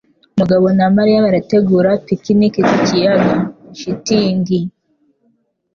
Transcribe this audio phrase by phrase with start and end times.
[0.39, 3.35] Mugabo na Mariya barategura picnic ku kiyaga.
[3.79, 4.59] (shitingi)